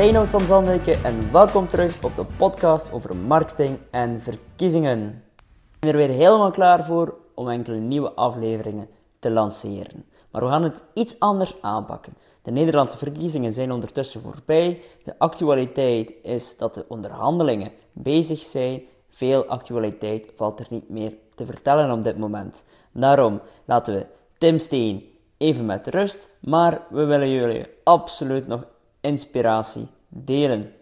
[0.00, 5.24] Reinoud van Zandijke en welkom terug op de podcast over marketing en verkiezingen.
[5.72, 8.88] Ik ben er weer helemaal klaar voor om enkele nieuwe afleveringen
[9.18, 10.04] te lanceren.
[10.30, 12.16] Maar we gaan het iets anders aanpakken.
[12.42, 14.82] De Nederlandse verkiezingen zijn ondertussen voorbij.
[15.04, 18.82] De actualiteit is dat de onderhandelingen bezig zijn.
[19.10, 22.64] Veel actualiteit valt er niet meer te vertellen op dit moment.
[22.92, 24.06] Daarom laten we
[24.38, 28.64] Tim Steen even met rust, maar we willen jullie absoluut nog
[29.00, 30.72] inspiratie delen.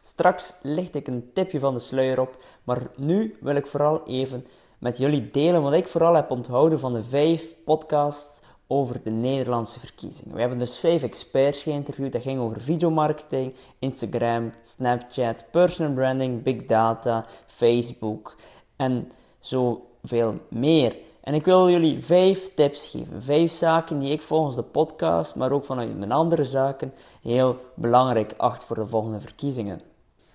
[0.00, 4.46] Straks licht ik een tipje van de sluier op, maar nu wil ik vooral even
[4.78, 9.80] met jullie delen wat ik vooral heb onthouden van de vijf podcasts over de Nederlandse
[9.80, 10.34] verkiezingen.
[10.34, 12.12] We hebben dus vijf experts geïnterviewd.
[12.12, 18.36] Dat ging over videomarketing, Instagram, Snapchat, personal branding, big data, Facebook
[18.76, 20.96] en zoveel meer.
[21.26, 23.22] En ik wil jullie vijf tips geven.
[23.22, 28.34] Vijf zaken die ik volgens de podcast, maar ook vanuit mijn andere zaken, heel belangrijk
[28.36, 29.80] acht voor de volgende verkiezingen.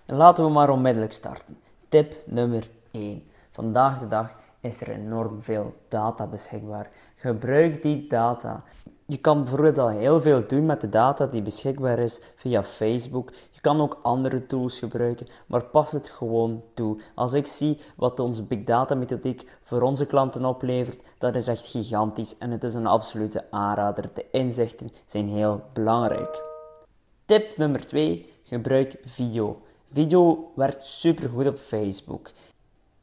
[0.05, 1.57] En laten we maar onmiddellijk starten.
[1.89, 3.23] Tip nummer 1.
[3.51, 6.89] Vandaag de dag is er enorm veel data beschikbaar.
[7.15, 8.63] Gebruik die data.
[9.05, 13.31] Je kan bijvoorbeeld al heel veel doen met de data die beschikbaar is via Facebook.
[13.61, 17.01] Kan ook andere tools gebruiken, maar pas het gewoon toe.
[17.15, 21.67] Als ik zie wat onze big data methodiek voor onze klanten oplevert, dat is echt
[21.67, 24.09] gigantisch en het is een absolute aanrader.
[24.13, 26.41] De inzichten zijn heel belangrijk.
[27.25, 29.61] Tip nummer 2: gebruik video.
[29.91, 32.31] Video werkt supergoed op Facebook.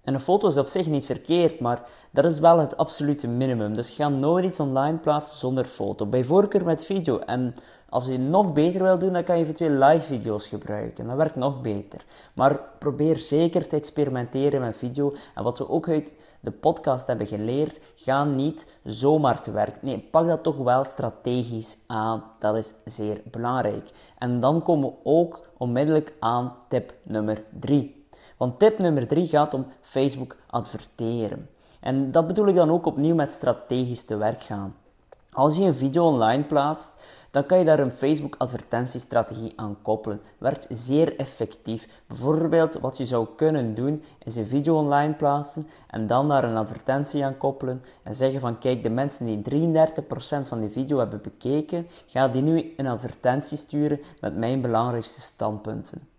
[0.08, 3.74] En een foto is op zich niet verkeerd, maar dat is wel het absolute minimum.
[3.74, 6.06] Dus ga nooit iets online plaatsen zonder foto.
[6.06, 7.18] Bij voorkeur met video.
[7.18, 7.54] En
[7.88, 11.06] als je nog beter wil doen, dan kan je eventueel live video's gebruiken.
[11.06, 12.04] Dat werkt nog beter.
[12.32, 15.14] Maar probeer zeker te experimenteren met video.
[15.34, 19.82] En wat we ook uit de podcast hebben geleerd, ga niet zomaar te werk.
[19.82, 22.24] Nee, pak dat toch wel strategisch aan.
[22.38, 23.90] Dat is zeer belangrijk.
[24.18, 27.97] En dan komen we ook onmiddellijk aan tip nummer 3.
[28.38, 31.48] Want tip nummer 3 gaat om Facebook adverteren.
[31.80, 34.74] En dat bedoel ik dan ook opnieuw met strategisch te werk gaan.
[35.32, 36.90] Als je een video online plaatst,
[37.30, 40.20] dan kan je daar een Facebook advertentiestrategie aan koppelen.
[40.38, 41.88] Werkt zeer effectief.
[42.06, 46.56] Bijvoorbeeld wat je zou kunnen doen is een video online plaatsen en dan daar een
[46.56, 51.20] advertentie aan koppelen en zeggen van kijk de mensen die 33% van die video hebben
[51.22, 56.17] bekeken, ga die nu een advertentie sturen met mijn belangrijkste standpunten.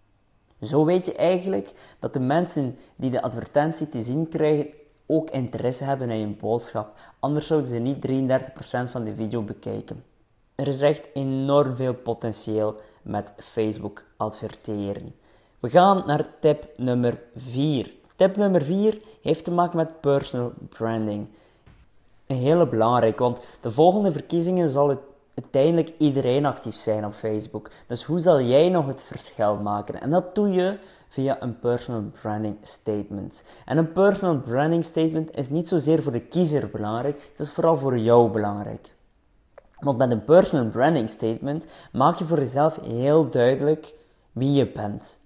[0.62, 4.68] Zo weet je eigenlijk dat de mensen die de advertentie te zien krijgen
[5.06, 6.94] ook interesse hebben in je boodschap.
[7.20, 8.08] Anders zouden ze niet
[8.88, 10.04] 33% van de video bekijken.
[10.56, 15.16] Er is echt enorm veel potentieel met Facebook adverteren.
[15.60, 17.92] We gaan naar tip nummer 4.
[18.16, 21.28] Tip nummer 4 heeft te maken met personal branding.
[22.28, 25.00] Een hele belangrijke, want de volgende verkiezingen zal het
[25.42, 27.72] uiteindelijk iedereen actief zijn op Facebook.
[27.88, 30.02] Dus hoe zal jij nog het verschil maken?
[30.02, 30.78] En dat doe je
[31.08, 33.44] via een personal branding statement.
[33.66, 37.78] En een personal branding statement is niet zozeer voor de kiezer belangrijk, het is vooral
[37.78, 38.96] voor jou belangrijk.
[39.80, 43.96] Want met een personal branding statement maak je voor jezelf heel duidelijk
[44.32, 45.20] wie je bent.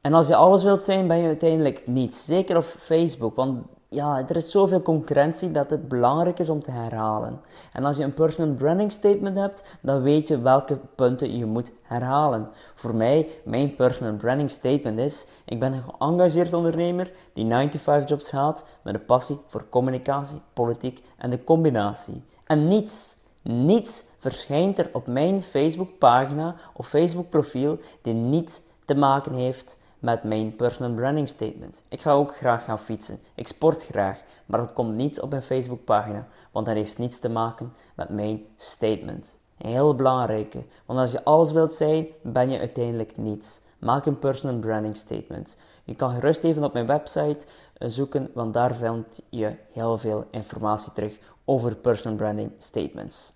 [0.00, 2.24] En als je alles wilt zijn, ben je uiteindelijk niets.
[2.24, 6.70] Zeker op Facebook, want ja, er is zoveel concurrentie dat het belangrijk is om te
[6.70, 7.40] herhalen.
[7.72, 11.72] En als je een personal branding statement hebt, dan weet je welke punten je moet
[11.82, 12.48] herhalen.
[12.74, 18.30] Voor mij, mijn personal branding statement is: ik ben een geëngageerd ondernemer die 95 jobs
[18.30, 22.24] haalt met een passie voor communicatie, politiek en de combinatie.
[22.44, 28.94] En niets, niets verschijnt er op mijn Facebook pagina of Facebook profiel die niet te
[28.94, 31.82] maken heeft met mijn personal branding statement.
[31.88, 33.18] Ik ga ook graag gaan fietsen.
[33.34, 37.28] Ik sport graag, maar dat komt niet op mijn Facebookpagina, want dat heeft niets te
[37.28, 39.38] maken met mijn statement.
[39.56, 43.60] Heel belangrijke, want als je alles wilt zijn, ben je uiteindelijk niets.
[43.78, 45.56] Maak een personal branding statement.
[45.84, 47.46] Je kan gerust even op mijn website
[47.78, 53.32] eh, zoeken, want daar vind je heel veel informatie terug over personal branding statements.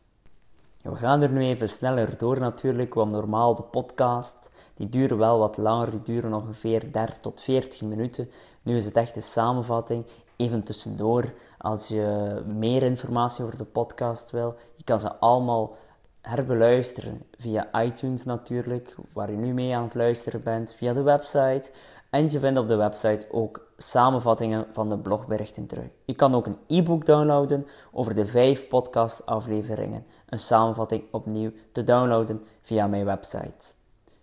[0.82, 4.50] We gaan er nu even sneller door natuurlijk, want normaal de podcast
[4.81, 8.31] die duren wel wat langer, die duren ongeveer 30 tot 40 minuten.
[8.62, 10.06] Nu is het echt een samenvatting,
[10.37, 11.32] even tussendoor.
[11.59, 15.77] Als je meer informatie over de podcast wil, je kan ze allemaal
[16.21, 21.71] herbeluisteren via iTunes natuurlijk, waar je nu mee aan het luisteren bent, via de website.
[22.11, 25.88] En je vindt op de website ook samenvattingen van de blogberichten terug.
[26.05, 30.06] Je kan ook een e-book downloaden over de vijf podcastafleveringen.
[30.29, 33.80] Een samenvatting opnieuw te downloaden via mijn website.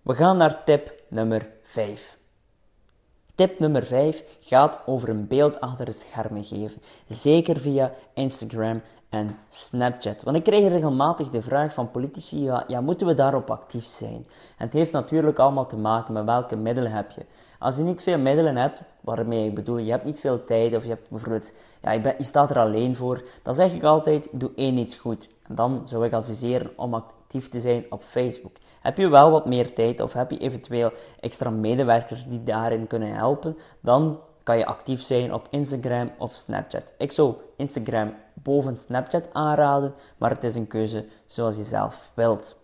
[0.08, 2.18] We gaan naar tip nummer 5.
[3.36, 6.82] Tip nummer 5 gaat over een beeld achter het schermen geven.
[7.08, 10.24] Zeker via Instagram en Snapchat.
[10.24, 14.26] Want ik krijg regelmatig de vraag van politici, ja, moeten we daarop actief zijn?
[14.58, 17.26] En het heeft natuurlijk allemaal te maken met welke middelen heb je.
[17.60, 20.84] Als je niet veel middelen hebt, waarmee ik bedoel, je hebt niet veel tijd of
[20.84, 24.52] je hebt bijvoorbeeld, ja, je, je staat er alleen voor, dan zeg ik altijd, doe
[24.56, 25.30] één iets goed.
[25.48, 28.56] En dan zou ik adviseren om actief te zijn op Facebook.
[28.82, 33.14] Heb je wel wat meer tijd of heb je eventueel extra medewerkers die daarin kunnen
[33.14, 36.94] helpen, dan kan je actief zijn op Instagram of Snapchat.
[36.98, 42.58] Ik zou Instagram boven Snapchat aanraden, maar het is een keuze zoals je zelf wilt.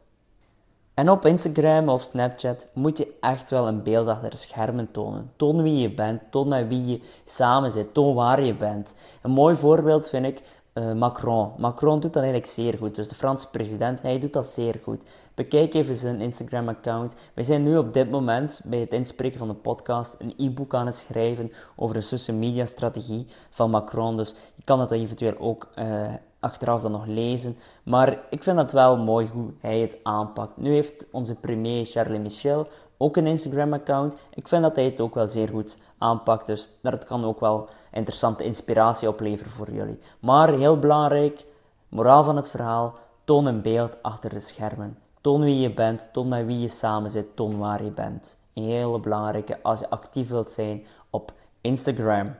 [0.93, 5.31] En op Instagram of Snapchat moet je echt wel een beeld achter de schermen tonen.
[5.35, 8.95] Toon wie je bent, toon met wie je samen zit, toon waar je bent.
[9.21, 10.41] Een mooi voorbeeld vind ik
[10.73, 11.51] uh, Macron.
[11.57, 12.95] Macron doet dat eigenlijk zeer goed.
[12.95, 15.03] Dus de Franse president, hij doet dat zeer goed.
[15.35, 17.15] Bekijk even zijn Instagram-account.
[17.33, 20.85] We zijn nu op dit moment, bij het inspreken van de podcast, een e-book aan
[20.85, 24.17] het schrijven over de social media strategie van Macron.
[24.17, 26.13] Dus je kan dat eventueel ook uh,
[26.43, 27.57] achteraf dan nog lezen.
[27.83, 30.57] Maar ik vind het wel mooi hoe hij het aanpakt.
[30.57, 32.67] Nu heeft onze premier Charles Michel
[32.97, 34.15] ook een Instagram-account.
[34.33, 36.47] Ik vind dat hij het ook wel zeer goed aanpakt.
[36.47, 39.99] Dus dat kan ook wel interessante inspiratie opleveren voor jullie.
[40.19, 41.45] Maar heel belangrijk,
[41.89, 44.97] moraal van het verhaal, toon een beeld achter de schermen.
[45.21, 48.37] Toon wie je bent, toon met wie je samen zit, toon waar je bent.
[48.53, 51.31] Een hele belangrijke als je actief wilt zijn op
[51.61, 52.35] Instagram.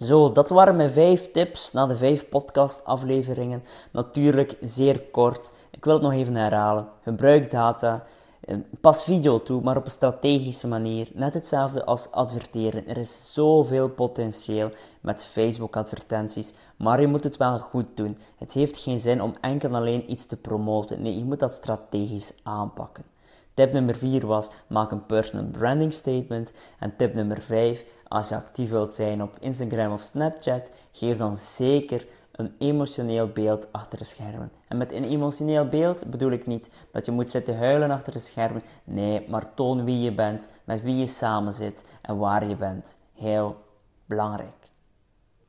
[0.00, 3.62] Zo, dat waren mijn vijf tips na de vijf podcast-afleveringen.
[3.92, 5.52] Natuurlijk zeer kort.
[5.70, 6.88] Ik wil het nog even herhalen.
[7.02, 8.04] Gebruik data.
[8.40, 11.08] Eh, pas video toe, maar op een strategische manier.
[11.12, 12.88] Net hetzelfde als adverteren.
[12.88, 14.70] Er is zoveel potentieel
[15.00, 18.18] met Facebook-advertenties, maar je moet het wel goed doen.
[18.38, 21.02] Het heeft geen zin om enkel en alleen iets te promoten.
[21.02, 23.04] Nee, je moet dat strategisch aanpakken.
[23.54, 26.52] Tip nummer 4 was: maak een personal branding statement.
[26.78, 31.36] En tip nummer 5, als je actief wilt zijn op Instagram of Snapchat, geef dan
[31.36, 34.52] zeker een emotioneel beeld achter de schermen.
[34.68, 38.18] En met een emotioneel beeld bedoel ik niet dat je moet zitten huilen achter de
[38.18, 38.62] schermen.
[38.84, 42.98] Nee, maar toon wie je bent, met wie je samen zit en waar je bent.
[43.14, 43.56] Heel
[44.06, 44.70] belangrijk.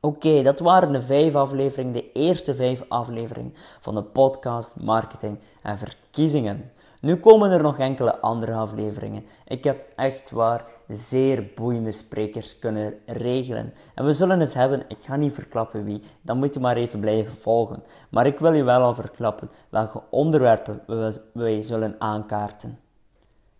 [0.00, 5.78] Oké, dat waren de vijf afleveringen, de eerste vijf afleveringen van de podcast Marketing en
[5.78, 6.70] Verkiezingen.
[7.00, 9.26] Nu komen er nog enkele andere afleveringen.
[9.44, 13.74] Ik heb echt waar zeer boeiende sprekers kunnen regelen.
[13.94, 17.00] En we zullen het hebben, ik ga niet verklappen wie, dan moet je maar even
[17.00, 17.82] blijven volgen.
[18.10, 22.78] Maar ik wil je wel al verklappen welke onderwerpen we, wij zullen aankaarten.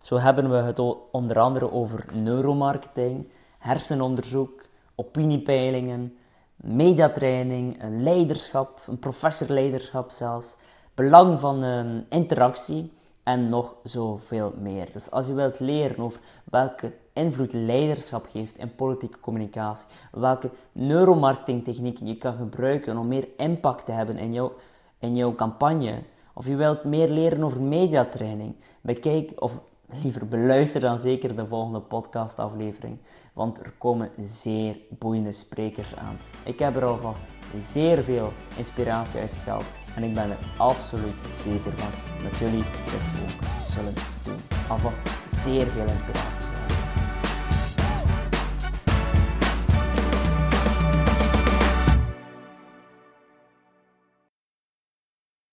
[0.01, 0.79] Zo hebben we het
[1.11, 4.65] onder andere over neuromarketing, hersenonderzoek,
[4.95, 6.17] opiniepeilingen,
[6.57, 10.57] mediatraining, leiderschap, een professorleiderschap zelfs,
[10.95, 12.93] belang van um, interactie
[13.27, 14.89] en nog zoveel meer.
[14.93, 22.07] Dus als je wilt leren over welke invloed leiderschap heeft in politieke communicatie, welke neuromarketingtechnieken
[22.07, 24.53] je kan gebruiken om meer impact te hebben in jouw,
[24.99, 26.03] in jouw campagne,
[26.35, 29.59] of je wilt meer leren over mediatraining, bekijk of
[30.03, 32.99] liever beluister dan zeker de volgende podcastaflevering,
[33.33, 36.17] want er komen zeer boeiende sprekers aan.
[36.45, 37.23] Ik heb er alvast
[37.61, 39.65] zeer veel inspiratie uit gehaald
[39.95, 41.91] en ik ben er absoluut zeker van
[42.23, 44.41] dat jullie dit ook zullen doen.
[44.69, 45.01] Alvast
[45.45, 46.46] zeer veel inspiratie.